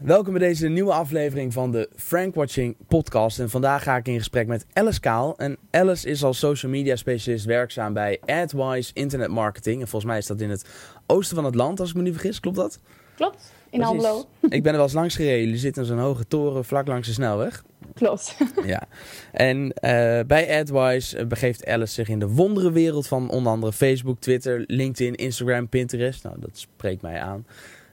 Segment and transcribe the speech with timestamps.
[0.00, 3.38] Welkom bij deze nieuwe aflevering van de Frank Watching podcast.
[3.38, 5.36] En vandaag ga ik in gesprek met Alice Kaal.
[5.36, 9.80] En Alice is als social media specialist werkzaam bij AdWise Internet Marketing.
[9.80, 10.64] En volgens mij is dat in het
[11.06, 12.40] oosten van het land, als ik me niet vergis.
[12.40, 12.80] Klopt dat?
[13.14, 13.82] Klopt, in.
[13.82, 14.24] Almelo.
[14.48, 15.44] Ik ben er wel eens langs gereden.
[15.44, 17.64] Jullie zitten in zo'n hoge toren vlak langs de snelweg.
[17.94, 18.36] Klopt.
[18.64, 18.82] Ja.
[19.32, 24.20] En eh, bij AdWise eh, begeeft Alice zich in de wonderenwereld van onder andere Facebook,
[24.20, 26.22] Twitter, LinkedIn, Instagram, Pinterest.
[26.22, 27.46] Nou, dat spreekt mij aan.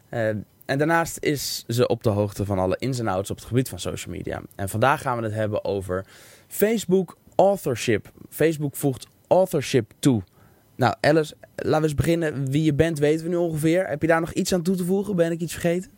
[0.10, 0.30] Eh,
[0.68, 3.70] en daarnaast is ze op de hoogte van alle ins en outs op het gebied
[3.70, 4.42] van social media.
[4.56, 6.06] En vandaag gaan we het hebben over
[6.48, 8.12] Facebook authorship.
[8.30, 10.22] Facebook voegt authorship toe.
[10.76, 12.52] Nou, Alice, laten we eens beginnen.
[12.52, 13.88] Wie je bent, weten we nu ongeveer.
[13.88, 15.16] Heb je daar nog iets aan toe te voegen?
[15.16, 15.92] Ben ik iets vergeten?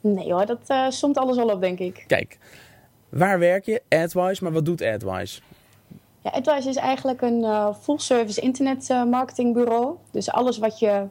[0.00, 2.04] Nee hoor, dat eh somt alles al op, denk ik.
[2.06, 2.38] Kijk,
[3.08, 3.82] waar werk je?
[3.88, 5.40] AdWise, maar wat doet AdWise?
[6.20, 9.96] Ja, AdWise is eigenlijk een eh, full-service internet eh, marketingbureau.
[10.10, 11.06] Dus alles wat je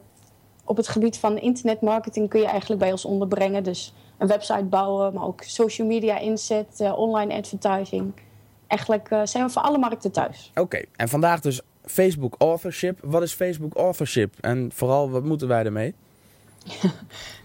[0.63, 3.63] op het gebied van internetmarketing kun je eigenlijk bij ons onderbrengen.
[3.63, 8.14] Dus een website bouwen, maar ook social media inzet, eh, online advertising.
[8.67, 10.52] Eigenlijk eh, zijn we voor alle markten thuis.
[10.55, 13.00] Oké, en vandaag dus Facebook authorship.
[13.02, 14.33] Wat is Facebook authorship?
[14.42, 15.94] En vooral, wat moeten wij ermee?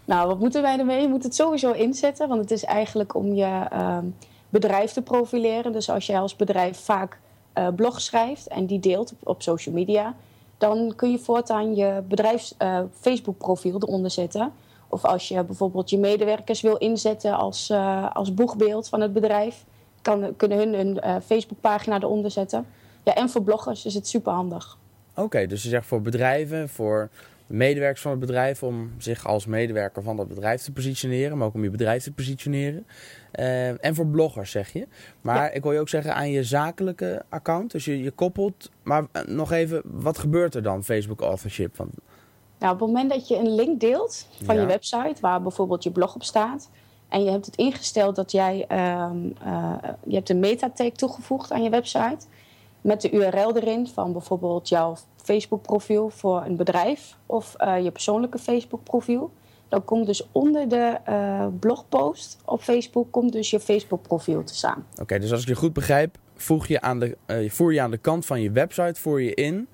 [0.05, 1.00] Nou, wat moeten wij ermee?
[1.00, 4.05] Je moet het sowieso inzetten, want het is eigenlijk om je ehm,
[4.48, 5.72] bedrijf te profileren.
[5.72, 7.19] Dus als jij als bedrijf vaak
[7.53, 10.14] eh blogs schrijft en die deelt op, op social media,
[10.59, 14.53] dan kun je voortaan je bedrijfs eh, Facebook-profiel eronder zetten.
[14.89, 19.65] Of als je bijvoorbeeld je medewerkers wil inzetten als, eh, als boegbeeld van het bedrijf,
[20.03, 22.67] kan, kunnen hun een eh, Facebook-pagina eronder zetten.
[23.03, 24.78] Ja, en voor bloggers is het super handig.
[25.15, 27.09] Oké, dus je zegt voor bedrijven, voor
[27.48, 31.54] medewerkers van het bedrijf, om zich als medewerker van dat bedrijf te positioneren, maar ook
[31.54, 32.86] om je bedrijf te positioneren.
[33.30, 34.86] Eh, en voor bloggers, zeg je.
[35.20, 35.50] Maar Ja.
[35.50, 37.70] ik wil je ook zeggen aan je zakelijke account.
[37.70, 38.70] Dus je, je koppelt.
[38.82, 41.76] Maar eh, nog even, wat gebeurt er dan, Facebook authorship?
[41.76, 41.91] Want,
[42.58, 44.60] Nou, op het moment dat je een link deelt van Ja.
[44.60, 46.70] je website, waar bijvoorbeeld je blog op staat,
[47.08, 51.62] en je hebt het ingesteld dat jij, ehm, eh, je hebt een meta-tag toegevoegd aan
[51.62, 52.26] je website,
[52.80, 54.97] met de URL erin van bijvoorbeeld jouw
[55.33, 59.31] Facebook-profiel voor een bedrijf of eh, je persoonlijke Facebook-profiel.
[59.69, 64.87] Dan komt dus onder de eh, blogpost op Facebook komt dus je Facebook-profiel te staan.
[65.00, 67.91] Oké, dus als ik je goed begrijp, voeg je aan de, eh, voer je aan
[67.91, 69.69] de kant van je website voer je in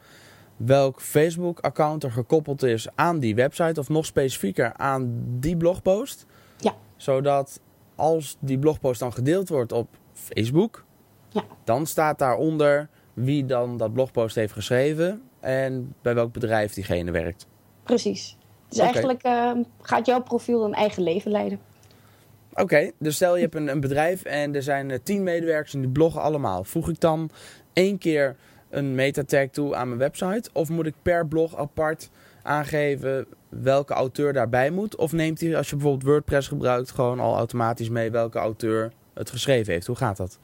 [0.56, 6.26] welk Facebook-account er gekoppeld is aan die website, of nog specifieker aan die blogpost.
[6.56, 6.74] Ja.
[6.96, 7.60] Zodat
[7.94, 10.84] als die blogpost dan gedeeld wordt op Facebook,
[11.28, 11.44] Ja.
[11.64, 17.46] dan staat daaronder wie dan dat blogpost heeft geschreven en bij welk bedrijf diegene werkt.
[17.82, 18.36] Precies.
[18.68, 21.58] Dus eigenlijk eh, gaat jouw profiel een eigen leven leiden.
[22.54, 25.80] Oké, dus stel je hebt een, een bedrijf en er zijn eh, tien medewerkers en
[25.80, 26.64] die bloggen allemaal.
[26.64, 27.30] Voeg ik dan
[27.72, 28.36] één keer
[28.70, 30.50] een metatag toe aan mijn website?
[30.52, 32.10] Of moet ik per blog apart
[32.42, 34.96] aangeven welke auteur daarbij moet?
[34.96, 39.30] Of neemt hij, als je bijvoorbeeld WordPress gebruikt, gewoon al automatisch mee welke auteur het
[39.30, 39.86] geschreven heeft?
[39.86, 40.38] Hoe gaat dat?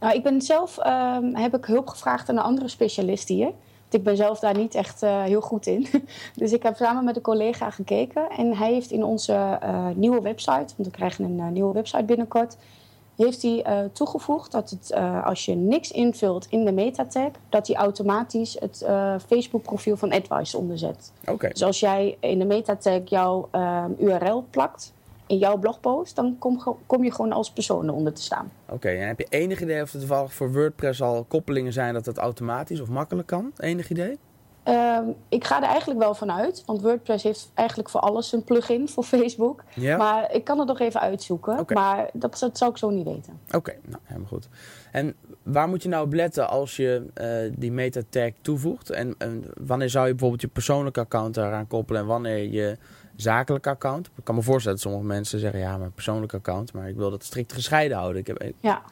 [0.00, 3.52] Nou, ik ben zelf, ehm, heb ik hulp gevraagd aan een andere specialist hier.
[3.96, 5.86] Ik ben zelf daar niet echt eh, heel goed in.
[6.40, 8.30] dus ik heb samen met een collega gekeken.
[8.30, 12.04] En hij heeft in onze eh, nieuwe website, want we krijgen een eh, nieuwe website
[12.04, 12.56] binnenkort...
[13.16, 17.30] heeft hij toegevoegd dat het, als je niks invult in de metatag...
[17.48, 18.86] dat hij automatisch het
[19.26, 21.12] Facebook-profiel van AdWise onderzet.
[21.28, 23.48] Oké, Dus als jij in de metatag jouw
[23.98, 24.92] URL plakt
[25.26, 26.16] in jouw blogpost...
[26.16, 28.52] dan kom, kom je gewoon als persoon eronder te staan.
[28.68, 28.88] oké.
[28.88, 32.18] En heb je enig idee of er toevallig voor WordPress al koppelingen zijn dat het
[32.18, 33.52] automatisch of makkelijk kan?
[33.56, 34.18] Enig idee?
[34.66, 38.44] Ehm, ik ga er eigenlijk wel van uit, want WordPress heeft eigenlijk voor alles een
[38.44, 39.64] plugin voor Facebook.
[39.74, 39.96] Ja?
[39.96, 43.40] Maar ik kan het nog even uitzoeken, maar dat, dat zou ik zo niet weten.
[43.52, 44.48] Oké, nou helemaal goed.
[44.92, 47.28] En waar moet je nou op letten als je eh,
[47.58, 48.90] die metatag toevoegt?
[48.90, 52.76] En, en wanneer zou je bijvoorbeeld je persoonlijke account daaraan koppelen en wanneer je
[53.16, 54.06] zakelijke account?
[54.06, 57.10] Ik kan me voorstellen dat sommige mensen zeggen, ja, mijn persoonlijke account, maar ik wil
[57.10, 58.20] dat strikt gescheiden houden.
[58.20, 58.82] Ik heb, Ja,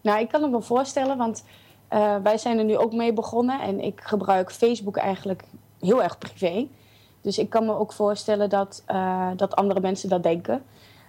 [0.00, 1.44] nou ik kan het me voorstellen, want
[1.88, 5.44] eh, wij zijn er nu ook mee begonnen en ik gebruik Facebook eigenlijk
[5.80, 6.68] heel erg privé.
[7.20, 10.62] Dus ik kan me ook voorstellen dat, eh, dat andere mensen dat denken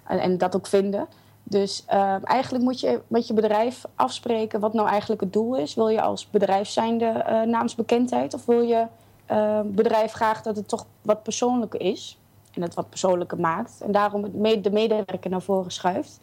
[0.08, 1.08] en, en dat ook vinden.
[1.44, 5.74] Dus eh, eigenlijk moet je met je bedrijf afspreken wat nou eigenlijk het doel is.
[5.76, 8.88] Wil je als bedrijf zijnde naamsbekendheid of wil je
[9.66, 12.18] bedrijf graag dat het toch wat persoonlijker is
[12.54, 14.22] en het wat persoonlijker maakt en daarom
[14.62, 16.20] de medewerker naar voren schuift.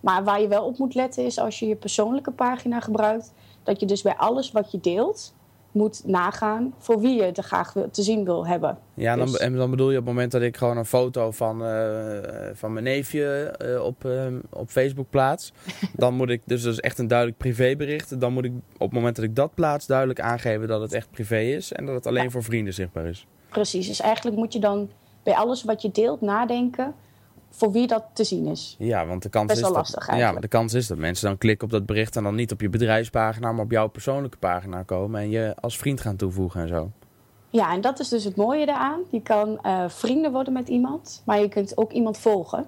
[0.00, 3.32] Maar waar je wel op moet letten is als je je persoonlijke pagina gebruikt,
[3.62, 5.34] dat je dus bij alles wat je deelt
[5.70, 8.78] moet nagaan voor wie je het graag te zien wil hebben.
[8.94, 11.30] ja, dan, Dus- en dan bedoel je op het moment dat ik gewoon een foto
[11.30, 12.18] van, eh,
[12.52, 13.24] van mijn neefje
[13.58, 15.52] eh, op, eh, op Facebook plaats,
[15.96, 18.92] dan moet ik, dus dat is echt een duidelijk privébericht, dan moet ik op het
[18.92, 22.06] moment dat ik dat plaats duidelijk aangeven dat het echt privé is en dat het
[22.06, 22.30] alleen Ja.
[22.30, 23.26] voor vrienden zichtbaar is.
[23.48, 24.88] Precies, dus eigenlijk moet je dan
[25.26, 26.94] bij alles wat je deelt nadenken
[27.50, 28.76] voor wie dat te zien is.
[28.78, 30.98] Ja, want de kans, Best is wel dat, lastig ja, maar de kans is dat
[30.98, 33.88] mensen dan klikken op dat bericht en dan niet op je bedrijfspagina, maar op jouw
[33.88, 36.90] persoonlijke pagina komen en je als vriend gaan toevoegen en zo.
[37.50, 39.00] Ja, en dat is dus het mooie daaraan.
[39.10, 42.66] Je kan eh, vrienden worden met iemand, maar je kunt ook iemand volgen.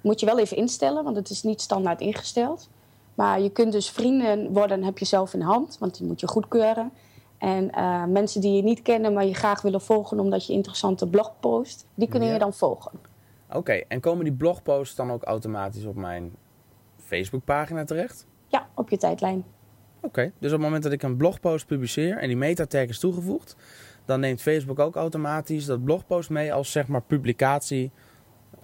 [0.00, 2.68] Moet je wel even instellen, want het is niet standaard ingesteld.
[3.14, 6.28] Maar je kunt dus vrienden worden, heb je zelf in hand, want die moet je
[6.28, 6.90] goedkeuren.
[7.38, 11.08] En eh, mensen die je niet kennen, maar je graag willen volgen omdat je interessante
[11.08, 12.34] blog post, die kunnen Ja.
[12.34, 12.92] je dan volgen.
[13.52, 16.36] Oké, en komen die blogposts dan ook automatisch op mijn
[16.96, 18.26] Facebookpagina terecht?
[18.46, 19.44] Ja, op je tijdlijn.
[20.02, 23.56] Oké, dus op het moment dat ik een blogpost publiceer en die metatag is toegevoegd,
[24.04, 27.90] dan neemt Facebook ook automatisch dat blogpost mee als zeg maar publicatie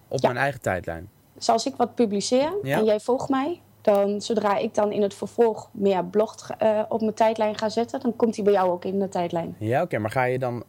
[0.08, 0.28] op Ja.
[0.28, 1.10] mijn eigen tijdlijn.
[1.34, 2.78] Dus als ik wat publiceer Ja.
[2.78, 7.00] en jij volgt mij, dan zodra ik dan in het vervolg meer blog eh, op
[7.00, 9.56] mijn tijdlijn ga zetten, dan komt die bij jou ook in de tijdlijn.
[9.58, 10.64] Ja, oké, maar ga je dan,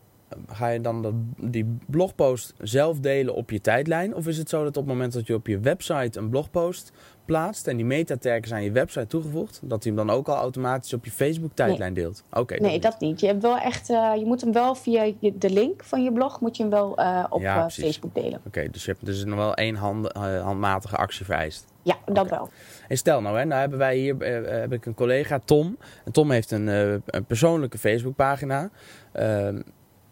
[0.48, 4.16] ga je dan dat, die blogpost zelf delen op je tijdlijn?
[4.16, 6.92] Of is het zo dat op het moment dat je op je website een blogpost
[7.26, 10.36] plaatst en die metatag is aan je website toegevoegd, dat hij hem dan ook al
[10.36, 12.24] automatisch op je Facebook tijdlijn deelt?
[12.34, 12.82] Oké, nee, niet.
[12.82, 13.20] dat niet.
[13.20, 16.12] Je, hebt wel echt, eh, je moet hem wel via je- de link van je
[16.12, 17.70] blog moet je hem wel eh, op Ja, eh.
[17.70, 18.42] Facebook delen.
[18.48, 21.66] Oké, dus je hebt dus nog wel één hand, handmatige actie vereist.
[21.82, 22.50] Ja, dat wel.
[22.88, 24.16] Hey, stel nou, hè, nou hebben wij hier
[24.50, 25.78] heb ik een collega, Tom.
[26.06, 28.70] En Tom heeft een, een persoonlijke Facebookpagina.
[29.12, 29.62] Ehm,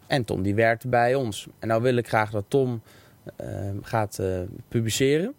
[0.08, 1.48] en Tom die werkt bij ons.
[1.60, 2.82] En nou wil ik graag dat Tom
[3.36, 4.20] ehm, gaat
[4.68, 5.34] publiceren.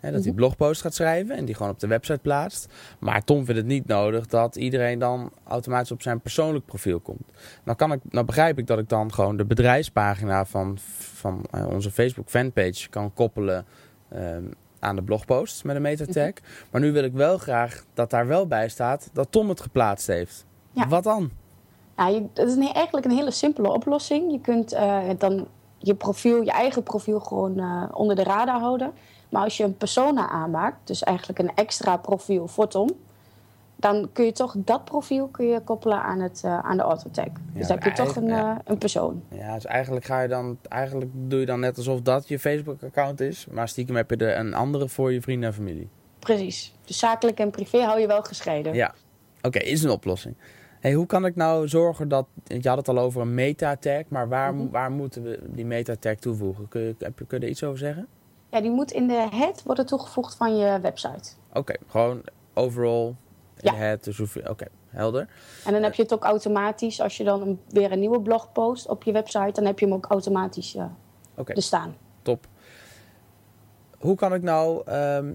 [0.00, 0.38] Hè, dat hij Mhm.
[0.38, 2.72] blogpost gaat schrijven en die gewoon op de website plaatst.
[2.98, 7.22] Maar Tom vindt het niet nodig dat iedereen dan automatisch op zijn persoonlijk profiel komt.
[7.64, 11.66] Nou, kan ik, nou begrijp ik dat ik dan gewoon de bedrijfspagina van, van eh,
[11.66, 13.64] onze Facebook fanpage kan koppelen
[14.08, 14.42] ehm,
[14.78, 16.32] aan de blogpost met een metatag.
[16.70, 20.06] Maar nu wil ik wel graag dat daar wel bij staat dat Tom het geplaatst
[20.06, 20.46] heeft.
[20.72, 20.88] Ja.
[20.88, 21.30] Wat dan?
[21.96, 24.32] Je, het is eigenlijk een hele simpele oplossing.
[24.32, 28.92] Je kunt eh, dan je profiel, je eigen profiel gewoon eh, onder de radar houden.
[29.28, 32.90] Maar als je een persona aanmaakt, dus eigenlijk een extra profiel voor Tom,
[33.76, 37.26] dan kun je toch dat profiel kun je koppelen aan, het, eh, aan de autotag.
[37.52, 38.52] dus dan heb je toch een, ja.
[38.52, 39.22] eh, een persoon.
[39.30, 43.20] Ja, dus eigenlijk, ga je dan, eigenlijk doe je dan net alsof dat je Facebook-account
[43.20, 43.46] is.
[43.50, 45.88] Maar stiekem heb je er een andere voor je vrienden en familie.
[46.18, 46.74] Precies.
[46.84, 48.74] Dus zakelijk en privé hou je wel gescheiden.
[48.74, 48.94] Ja,
[49.42, 50.36] oké, is een oplossing.
[50.80, 54.28] Hey, hoe kan ik nou zorgen dat, je had het al over een meta-tag, maar
[54.28, 54.70] waar, Mhm.
[54.70, 56.68] waar moeten we die meta-tag toevoegen?
[56.68, 58.06] Kun je, heb, je- kun je er iets over zeggen?
[58.50, 61.30] Ja, die moet in de head worden toegevoegd van je website.
[61.52, 62.22] Oké, gewoon
[62.54, 63.14] overall, in
[63.60, 63.70] Ja.
[63.70, 65.28] de head, dus oké, helder.
[65.64, 68.52] En dan heb je het ook automatisch, als je dan een- weer een nieuwe blog
[68.52, 71.94] post op je website, dan heb je hem ook automatisch er staan.
[72.22, 72.46] Top.
[73.98, 75.32] Hoe kan ik nou ehm,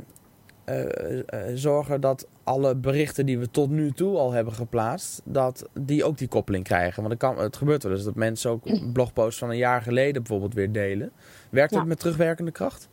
[0.64, 5.66] eh, eh, zorgen dat alle berichten die we tot nu toe al hebben geplaatst, dat
[5.74, 6.96] die ook die koppeling krijgen?
[7.04, 8.64] Want het, kan, het gebeurt wel eens dat mensen ook
[8.94, 11.12] blogposts van een jaar geleden bijvoorbeeld weer delen.
[11.50, 11.80] Werkt Ja.
[11.80, 12.88] het met terugwerkende kracht?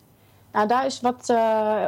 [0.52, 1.84] Nou, daar is wat eh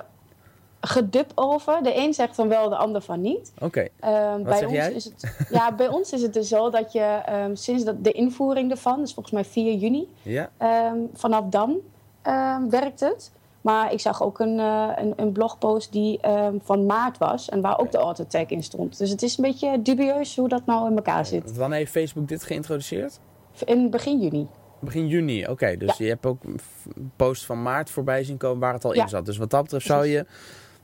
[0.84, 1.82] gedub over.
[1.82, 3.52] De een zegt dan wel, de ander van niet.
[3.60, 4.92] Oké, Ehm, bij ons jij?
[4.92, 8.12] Is het, ja, bij ons is het dus zo dat je ehm, sinds dat de
[8.12, 10.50] invoering ervan, dus volgens mij 4 juni, ja.
[10.56, 11.76] ehm, vanaf dan
[12.68, 13.30] werkt het.
[13.62, 17.60] Maar ik zag ook een, eh, een, een blogpost die ehm, van maart was en
[17.60, 18.98] waar ook de autotag in stond.
[18.98, 21.56] Dus het is een beetje dubieus hoe dat nou in elkaar zit.
[21.56, 23.18] Wanneer heeft Facebook dit geïntroduceerd?
[23.64, 24.46] In begin juni.
[24.78, 25.76] Begin juni, oké.
[25.76, 26.60] dus je hebt ook een
[27.16, 29.02] post van maart voorbij zien komen waar het al Ja.
[29.02, 29.26] in zat.
[29.26, 30.26] Dus wat dat betreft zou je,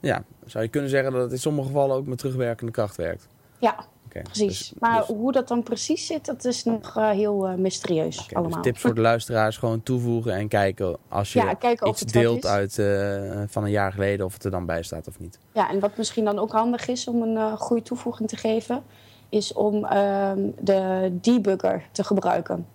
[0.00, 3.28] ja, zou je kunnen zeggen dat het in sommige gevallen ook met terugwerkende kracht werkt.
[3.58, 4.46] Ja, Oké, precies.
[4.46, 8.18] dus- maar dus- hoe dat dan precies zit, dat is nog eh, heel eh, mysterieus
[8.18, 8.62] Oké, allemaal.
[8.62, 12.46] Dus tips voor de luisteraars, gewoon toevoegen en kijken als je Ja, kijken iets deelt
[12.46, 15.38] uit eh, van een jaar geleden of het er dan bij staat of niet.
[15.52, 18.82] Ja, en wat misschien dan ook handig is om een goede toevoeging te geven,
[19.28, 22.66] is om ehm, de debugger te gebruiken.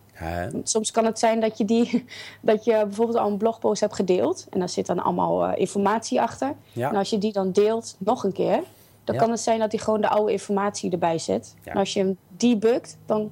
[0.63, 2.06] Soms kan het zijn dat je, die,
[2.42, 6.54] dat je bijvoorbeeld al een blogpost hebt gedeeld en daar zit dan allemaal informatie achter.
[6.72, 6.90] Ja.
[6.90, 8.63] En als je die dan deelt nog een keer,
[9.03, 9.22] dan Ja.
[9.22, 11.55] kan het zijn dat hij gewoon de oude informatie erbij zet.
[11.63, 11.72] Ja.
[11.72, 13.31] En als je hem debugt, dan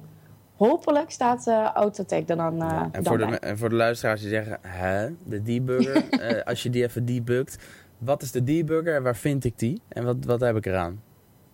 [0.56, 4.20] hopelijk staat de autotag er dan, eh Ja, en, voor de, en voor de luisteraars
[4.20, 7.58] die zeggen, hè, de debugger, eh, als je die even debugt,
[7.98, 11.02] wat is de debugger en waar vind ik die en wat, wat heb ik eraan?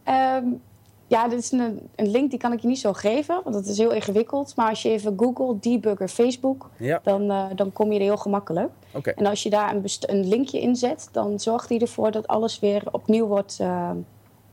[0.05, 0.45] Ehm,
[1.09, 3.67] ja, dit is een, een link die kan ik je niet zo geven, want het
[3.67, 4.57] is heel ingewikkeld.
[4.57, 8.17] Maar als je even googelt debugger Facebook, Ja, dan, eh, dan kom je er heel
[8.17, 8.71] gemakkelijk.
[8.93, 9.11] oké.
[9.11, 12.59] En als je daar een, een linkje in zet, dan zorgt hij ervoor dat alles
[12.61, 13.91] weer opnieuw wordt, eh,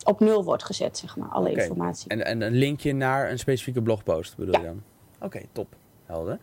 [0.04, 2.10] op nul wordt gezet, zeg maar, alle informatie.
[2.10, 4.60] En, en een linkje naar een specifieke blogpost bedoel Ja.
[4.60, 4.82] je dan?
[5.22, 5.76] Oké, top.
[6.06, 6.40] Helder.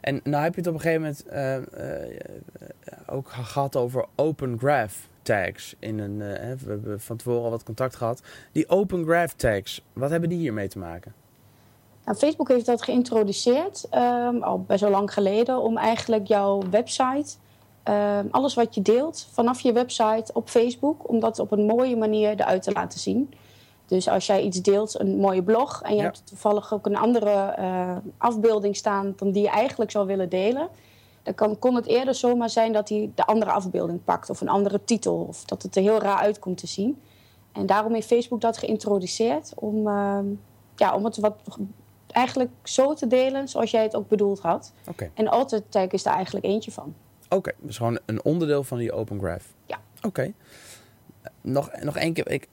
[0.00, 4.58] En nou heb je het op een gegeven moment eh, ook ge- gehad over open
[4.58, 5.74] graph tags.
[5.78, 8.22] In een, hè, we hebben van tevoren al wat contact gehad.
[8.52, 11.14] Die open graph tags, wat hebben die hiermee te maken?
[12.04, 17.36] Nou, Facebook heeft dat geïntroduceerd, ehm, al best wel lang geleden, om eigenlijk jouw website
[17.82, 21.96] ehm, alles wat je deelt vanaf je website op Facebook, om dat op een mooie
[21.96, 23.32] manier eruit te laten zien.
[23.86, 26.02] Dus als jij iets deelt, een mooie blog, en je Ja.
[26.02, 30.68] hebt toevallig ook een andere eh, afbeelding staan dan die je eigenlijk zou willen delen,
[31.34, 34.84] kan, kon het eerder zomaar zijn dat hij de andere afbeelding pakt of een andere
[34.84, 37.00] titel, of dat het er heel raar uit komt te zien.
[37.52, 40.24] En daarom heeft Facebook dat geïntroduceerd om, ehm,
[40.76, 41.34] ja, om het wat
[42.06, 44.72] eigenlijk zo te delen zoals jij het ook bedoeld had.
[44.88, 46.94] Oké, En AutoTag is daar eigenlijk eentje van.
[47.28, 47.52] oké.
[47.58, 49.44] dus gewoon een onderdeel van die Open Graph.
[49.66, 49.78] Ja.
[50.02, 50.32] Oké.
[51.40, 52.30] Nog, nog één keer.
[52.30, 52.48] Ik,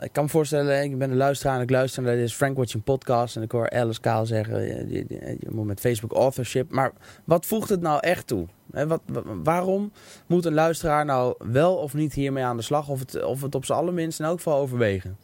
[0.00, 2.84] ik kan me voorstellen, ik ben een luisteraar en ik luister naar deze Frank Watching
[2.84, 3.36] podcast.
[3.36, 5.04] En ik hoor Alice Kaal zeggen, je,
[5.40, 6.70] je moet met Facebook authorship.
[6.72, 6.92] Maar
[7.24, 8.46] wat voegt het nou echt toe?
[8.72, 9.92] Hè, wat, wa- waarom
[10.26, 12.88] moet een luisteraar nou wel of niet hiermee aan de slag?
[12.88, 15.16] Of het, of het op zijn allerminst in elk geval overwegen?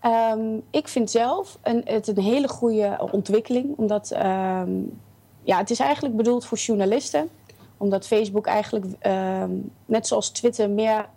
[0.00, 0.40] Ehm,
[0.70, 3.76] ik vind zelf een, het een hele goede ontwikkeling.
[3.76, 4.70] Omdat ehm,
[5.42, 7.28] ja, het is eigenlijk bedoeld voor journalisten.
[7.76, 9.50] Omdat Facebook eigenlijk, ehm,
[9.86, 11.08] net zoals Twitter, meer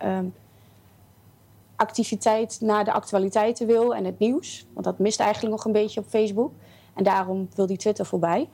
[1.82, 4.66] activiteit naar de actualiteiten wil en het nieuws.
[4.72, 6.52] Want dat mist eigenlijk nog een beetje op Facebook.
[6.94, 8.48] En daarom wil die Twitter voorbij.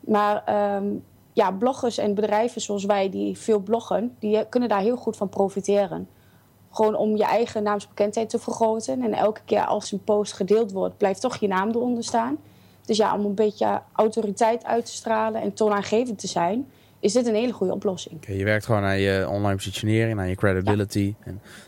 [0.00, 0.86] Maar ehm,
[1.32, 5.28] ja, bloggers en bedrijven zoals wij die veel bloggen, die kunnen daar heel goed van
[5.28, 6.08] profiteren.
[6.70, 9.02] Gewoon om je eigen naamsbekendheid te vergroten.
[9.02, 12.38] En elke keer als een post gedeeld wordt, blijft toch je naam eronder staan.
[12.84, 17.26] Dus ja, om een beetje autoriteit uit te stralen en toonaangevend te zijn, is dit
[17.26, 18.14] een hele goede oplossing.
[18.16, 21.14] Oké, je werkt gewoon aan je online positionering, aan je credibility.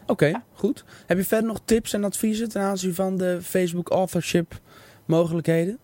[0.07, 0.85] Oké, goed.
[1.07, 4.61] Heb je verder nog tips en adviezen ten aanzien van de Facebook authorship
[5.05, 5.79] mogelijkheden?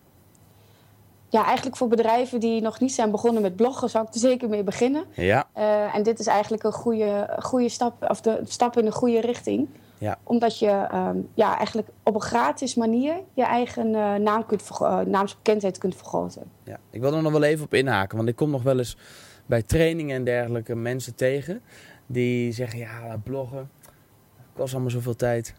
[1.29, 4.49] Ja, eigenlijk voor bedrijven die nog niet zijn begonnen met bloggen, zou ik er zeker
[4.49, 5.05] mee beginnen.
[5.13, 5.47] Ja.
[5.53, 9.21] Eh, en dit is eigenlijk een goede, goede stap, of de stap in de goede
[9.21, 9.67] richting.
[9.97, 10.17] Ja.
[10.23, 14.99] Omdat je ehm, ja, eigenlijk op een gratis manier je eigen eh, naam kunt eh,
[14.99, 16.43] naamsbekendheid kunt vergroten.
[16.63, 18.97] Ja, ik wil er nog wel even op inhaken, want ik kom nog wel eens
[19.45, 21.61] bij trainingen en dergelijke mensen tegen
[22.05, 23.69] die zeggen: Ja, bloggen
[24.55, 25.55] kost allemaal zoveel tijd.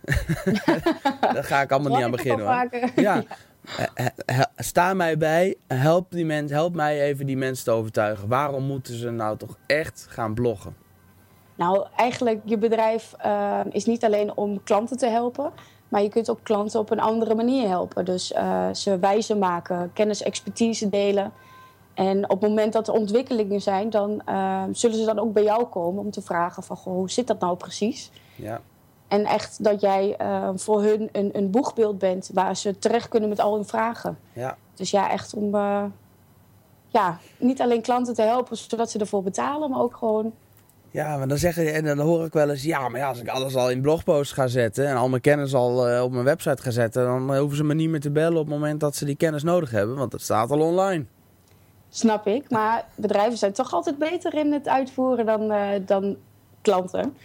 [1.34, 2.46] Daar ga ik allemaal niet aan beginnen.
[2.46, 2.68] Hoor.
[2.96, 3.22] Ja,
[4.56, 8.28] sta mij bij, help, die mens, help mij even die mensen te overtuigen.
[8.28, 10.76] Waarom moeten ze nou toch echt gaan bloggen?
[11.54, 15.52] Nou, eigenlijk je bedrijf eh, is niet alleen om klanten te helpen,
[15.88, 18.04] maar je kunt ook klanten op een andere manier helpen.
[18.04, 21.32] Dus eh, ze wijzer maken, kennis, expertise delen.
[21.96, 25.42] En op het moment dat er ontwikkelingen zijn, dan eh, zullen ze dan ook bij
[25.42, 28.10] jou komen om te vragen van goh, hoe zit dat nou precies?
[28.34, 28.60] Ja,
[29.08, 33.28] En echt dat jij eh, voor hun een, een boegbeeld bent waar ze terecht kunnen
[33.28, 34.18] met al hun vragen.
[34.32, 34.56] ja.
[34.74, 35.84] Dus ja, echt om eh,
[36.88, 40.32] ja, niet alleen klanten te helpen zodat ze ervoor betalen, maar ook gewoon
[40.90, 43.28] Ja, maar dan zeggen en dan hoor ik wel eens, ja, maar ja, als ik
[43.28, 46.62] alles al in blogposts ga zetten en al mijn kennis al eh, op mijn website
[46.62, 48.94] ga zetten, dan eh, hoeven ze me niet meer te bellen op het moment dat
[48.94, 51.06] ze die kennis nodig hebben, want het staat al online.
[51.90, 52.50] Snap ik.
[52.50, 56.16] Maar bedrijven zijn toch altijd beter in het uitvoeren dan, eh, dan
[56.62, 57.16] klanten.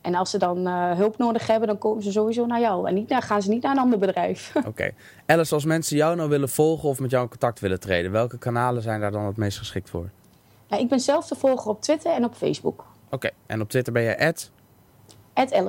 [0.00, 2.88] En als ze dan eh, hulp nodig hebben, dan komen ze sowieso naar jou.
[2.88, 4.52] En niet, dan gaan ze niet naar een ander bedrijf.
[4.66, 4.90] Oké.
[5.26, 8.38] Alice, als mensen jou nou willen volgen of met jou in contact willen treden, welke
[8.38, 10.10] kanalen zijn daar dan het meest geschikt voor?
[10.68, 12.84] Nou, ik ben zelf te volgen op Twitter en op Facebook.
[13.10, 14.50] Oké, en op Twitter ben je at?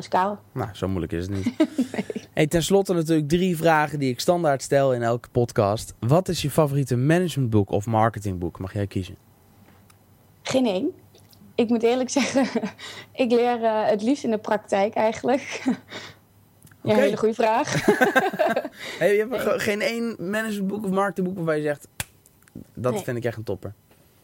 [0.09, 0.39] Kaal.
[0.51, 1.53] Nou, zo moeilijk is het niet.
[2.33, 5.93] hey, ten slotte natuurlijk drie vragen die ik standaard stel in elke podcast.
[5.99, 8.59] Wat is je favoriete managementboek of marketingboek?
[8.59, 9.15] Mag jij kiezen?
[10.41, 10.91] Geen één.
[11.55, 12.61] Ik moet eerlijk zeggen,
[13.23, 15.41] ik leer eh, het liefst in de praktijk eigenlijk.
[15.63, 16.93] ja, Oké.
[16.99, 17.85] hele goede vraag.
[18.99, 21.87] Hey, je hebt ge- geen één managementboek of marketingboek waarbij je zegt,
[22.73, 23.03] dat Nee.
[23.03, 23.73] vind ik echt een topper.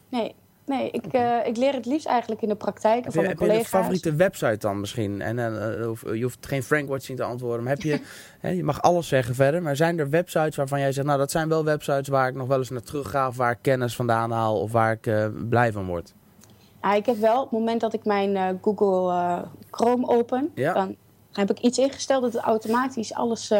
[0.09, 0.35] Nee,
[0.65, 3.29] nee ik, eh, ik leer het liefst eigenlijk in de praktijk Heb van je, mijn
[3.29, 3.79] heb je een collega's.
[3.79, 5.21] favoriete website dan misschien?
[5.21, 7.63] En, eh, eh, je hoeft geen Frankwatching te antwoorden.
[7.63, 8.01] Maar heb je,
[8.39, 9.61] hè, je mag alles zeggen verder.
[9.61, 12.47] Maar zijn er websites waarvan jij zegt, nou dat zijn wel websites waar ik nog
[12.47, 13.27] wel eens naar terug ga.
[13.27, 14.59] Of waar ik kennis vandaan haal.
[14.59, 16.13] Of waar ik blij van word.
[16.81, 20.73] Ja, ik heb wel, op het moment dat ik mijn Google Chrome open, Ja.
[20.73, 20.95] dan
[21.31, 23.51] heb ik iets ingesteld dat het automatisch alles,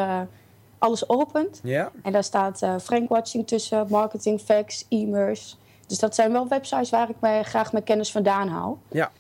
[0.78, 1.60] alles opent.
[1.64, 1.92] Ja?
[2.04, 5.58] En daar staat eh Frankwatching tussen, marketing facts, e-mails.
[5.88, 8.80] Dus dat zijn wel websites waar ik mij graag mijn kennis vandaan haal.
[8.92, 9.12] Ja.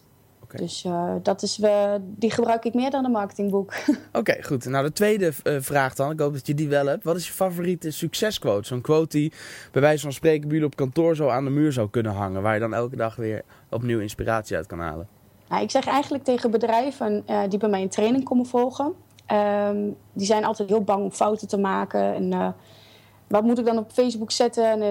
[0.55, 3.73] Dus eh, dat is, we, die gebruik ik meer dan een marketingboek.
[4.13, 4.65] Oké, goed.
[4.65, 6.11] Nou, de tweede eh, vraag dan.
[6.11, 7.03] Ik hoop dat je die wel hebt.
[7.03, 8.67] Wat is je favoriete succesquote?
[8.67, 9.33] Zo'n quote die
[9.71, 12.41] bij wijze van spreken bij jullie op kantoor zo aan de muur zou kunnen hangen.
[12.41, 15.07] Waar je dan elke dag weer opnieuw inspiratie uit kan halen.
[15.49, 18.93] Nou, ik zeg eigenlijk tegen bedrijven eh, die bij mij een training komen volgen.
[19.25, 19.77] ehm,
[20.13, 22.13] die zijn altijd heel bang om fouten te maken.
[22.13, 22.47] En eh,
[23.27, 24.69] wat moet ik dan op Facebook zetten?
[24.69, 24.89] En, eh,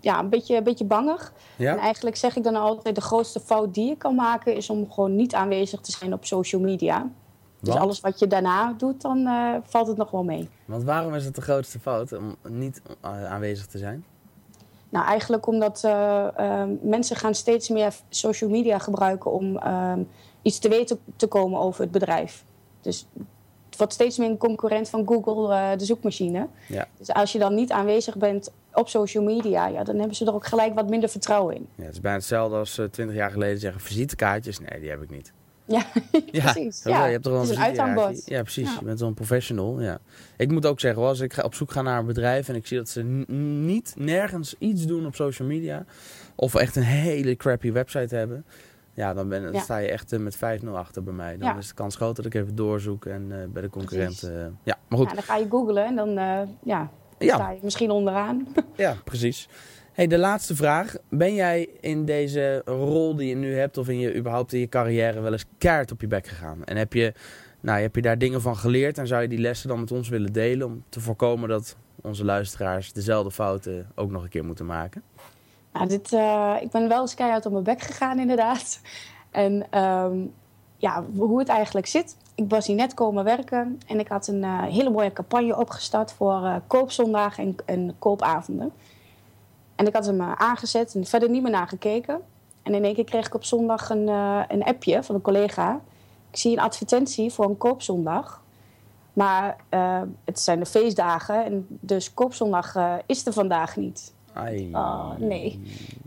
[0.00, 1.32] ja, een beetje, een beetje bangig.
[1.58, 4.90] En eigenlijk zeg ik dan altijd: de grootste fout die je kan maken is om
[4.90, 7.10] gewoon niet aanwezig te zijn op social media.
[7.60, 10.48] Dus alles wat je daarna doet, dan eh, valt het nog wel mee.
[10.64, 14.04] Want waarom is het de grootste fout om niet eh, aanwezig te zijn?
[14.88, 19.92] Nou, eigenlijk omdat uh, uh, mensen gaan steeds meer social media gebruiken om uh,
[20.42, 22.44] iets te weten te komen over het bedrijf.
[22.80, 23.06] Dus
[23.80, 26.46] wordt steeds meer een concurrent van Google, eh, de zoekmachine.
[26.66, 26.88] Ja.
[26.98, 30.34] Dus als je dan niet aanwezig bent op social media, ja, dan hebben ze er
[30.34, 31.66] ook gelijk wat minder vertrouwen in.
[31.74, 34.58] Ja, het is bijna hetzelfde als uh, twintig jaar geleden zeggen visitekaartjes.
[34.58, 35.32] Nee, die heb ik niet.
[35.64, 35.86] Ja,
[36.52, 36.82] precies.
[36.84, 38.22] Ja, je hebt toch wel een uithangbord.
[38.26, 38.68] Ja, precies.
[38.68, 38.76] Ja.
[38.78, 39.80] Je bent wel een professional.
[39.80, 39.98] Ja.
[40.36, 42.66] Ik moet ook zeggen, als ik ga op zoek ga naar een bedrijf en ik
[42.66, 45.84] zie dat ze niet nergens iets doen op social media,
[46.34, 48.44] of echt een hele crappy website hebben,
[48.94, 49.60] ja, dan, ben, dan Ja.
[49.60, 51.38] sta je echt eh, met 5-0 achter bij mij.
[51.38, 51.56] Dan Ja.
[51.56, 54.44] is de kans groot dat ik even doorzoek en eh, bij de concurrenten.
[54.44, 55.08] eh, ja, maar goed.
[55.08, 57.34] Ja, dan ga je googlen en dan, ja, dan Ja.
[57.34, 58.46] sta je misschien onderaan.
[58.76, 59.48] Ja, precies.
[59.92, 60.94] Hey, de laatste vraag.
[61.08, 64.68] Ben jij in deze rol die je nu hebt, of in je, überhaupt in je
[64.68, 66.64] carrière, wel eens keihard op je bek gegaan?
[66.64, 67.12] En heb je,
[67.60, 70.08] nou, heb je daar dingen van geleerd en zou je die lessen dan met ons
[70.08, 74.66] willen delen om te voorkomen dat onze luisteraars dezelfde fouten ook nog een keer moeten
[74.66, 75.02] maken?
[75.72, 78.80] Nou, dit, eh, ik ben wel eens keihard op mijn bek gegaan, inderdaad.
[79.30, 80.18] En ehm,
[80.76, 82.16] ja, hoe het eigenlijk zit.
[82.34, 86.12] Ik was hier net komen werken en ik had een eh, hele mooie campagne opgestart
[86.12, 88.72] voor eh, koopzondagen en, en koopavonden.
[89.74, 92.20] En ik had hem aangezet en verder niet meer naar gekeken.
[92.62, 94.08] En in één keer kreeg ik op zondag een,
[94.48, 95.80] een appje van een collega.
[96.30, 98.42] Ik zie een advertentie voor een koopzondag.
[99.12, 99.56] Maar
[100.24, 102.74] het zijn de feestdagen en dus koopzondag
[103.06, 104.12] is er vandaag niet.
[104.32, 104.68] Ai.
[104.72, 105.60] Oh, nee.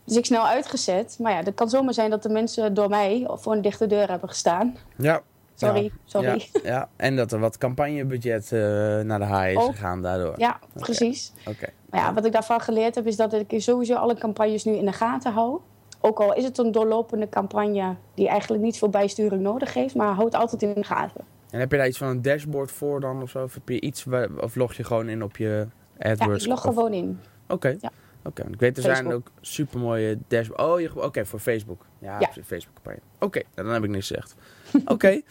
[0.06, 1.18] Dus ik snel uitgezet.
[1.22, 4.10] Maar ja, het kan zomaar zijn dat de mensen door mij voor een dichte deur
[4.10, 4.76] hebben gestaan.
[4.98, 5.22] Ja.
[5.56, 5.90] Sorry, Ja.
[6.06, 6.28] sorry.
[6.28, 8.60] Ja, ja, en dat er wat campagnebudget eh,
[9.00, 9.72] naar de haai is Ook.
[9.72, 10.34] gegaan daardoor.
[10.38, 11.34] Ja, precies.
[11.48, 11.68] Oké.
[11.90, 14.86] Maar ja, wat ik daarvan geleerd heb, is dat ik sowieso alle campagnes nu in
[14.86, 15.60] de gaten hou.
[16.02, 20.14] Ook al is het een doorlopende campagne die eigenlijk niet veel bijsturing nodig heeft, maar
[20.14, 21.22] houd het altijd in de gaten.
[21.50, 23.44] En heb je daar iets van een dashboard voor dan of zo?
[23.44, 24.06] Of, heb je iets
[24.40, 25.68] of log je gewoon in op je
[26.00, 26.44] Ja, AdWords?
[26.44, 27.20] ik log of- gewoon in.
[27.48, 27.76] Oké.
[27.80, 27.92] Ja.
[28.24, 30.94] Oké, ik weet er zijn ook super mooie dashboards.
[30.94, 31.86] Oh, oké, voor Facebook.
[32.00, 32.30] Ja, Ja.
[32.44, 33.00] Facebook campagne.
[33.20, 34.36] Oké, dan heb ik niks gezegd.
[34.86, 35.22] Oké.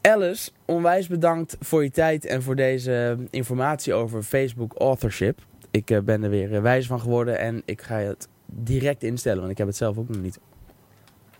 [0.00, 5.38] Alice, onwijs bedankt voor je tijd en voor deze informatie over Facebook authorship.
[5.70, 9.38] Ik eh, ben er weer eh, wijs van geworden en ik ga het direct instellen,
[9.38, 10.38] want ik heb het zelf ook nog niet.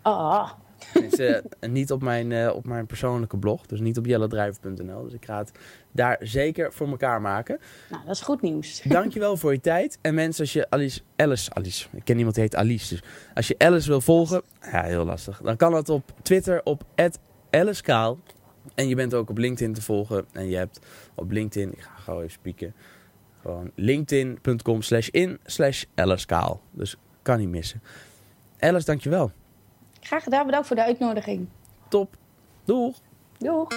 [0.01, 0.51] Ah,
[1.17, 5.03] Eh, niet op mijn, eh, op mijn persoonlijke blog, dus niet op jellendrijver.nl.
[5.03, 5.51] Dus ik ga het
[5.91, 7.59] daar zeker voor elkaar maken.
[7.89, 8.81] nou, dat is goed nieuws.
[8.85, 9.97] Dankjewel voor je tijd.
[10.01, 12.89] En mensen, als je Alice, Alice, Alice, ik ken iemand die heet Alice.
[12.89, 14.41] Dus als je Alice wil volgen,
[14.71, 15.41] ja, heel lastig.
[15.41, 16.83] Dan kan dat op Twitter op
[17.49, 18.19] @alice_kaal.
[18.75, 20.25] En je bent ook op LinkedIn te volgen.
[20.31, 20.79] En je hebt
[21.15, 22.73] op LinkedIn, ik ga gewoon even spieken.
[23.41, 26.61] Gewoon linkedin.com slash in slash Alice Kaal.
[26.71, 27.81] Dus kan niet missen.
[28.59, 29.31] Alice, dankjewel.
[30.01, 31.47] Graag gedaan, bedankt voor de uitnodiging.
[31.87, 32.15] Top.
[32.63, 32.97] Doeg.
[33.37, 33.67] Doeg!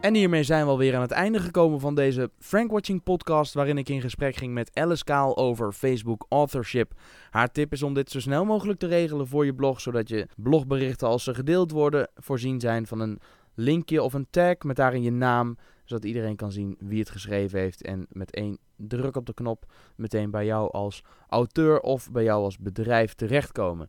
[0.00, 3.88] En hiermee zijn we alweer aan het einde gekomen van deze Frankwatching podcast, waarin ik
[3.88, 6.92] in gesprek ging met Alice Kaal over Facebook authorship.
[7.30, 10.28] Haar tip is om dit zo snel mogelijk te regelen voor je blog, zodat je
[10.36, 13.20] blogberichten als ze gedeeld worden voorzien zijn van een
[13.54, 17.58] linkje of een tag met daarin je naam, zodat iedereen kan zien wie het geschreven
[17.58, 22.22] heeft en met één druk op de knop meteen bij jou als auteur of bij
[22.22, 23.88] jou als bedrijf terechtkomen.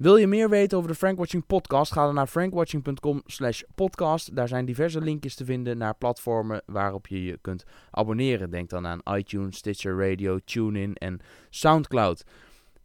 [0.00, 1.92] Wil je meer weten over de Frankwatching podcast?
[1.92, 4.36] Ga dan naar frankwatching.com slash podcast.
[4.36, 8.50] Daar zijn diverse linkjes te vinden naar platformen waarop je je kunt abonneren.
[8.50, 12.24] Denk dan aan iTunes, Stitcher Radio, TuneIn en Soundcloud.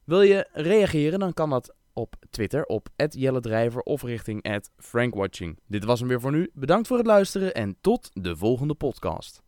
[0.03, 1.19] Wil je reageren?
[1.19, 5.59] Dan kan dat op Twitter op @jelledrijver of richting @frankwatching.
[5.67, 6.49] Dit was hem weer voor nu.
[6.53, 9.44] Bedankt voor het luisteren en tot de volgende podcast.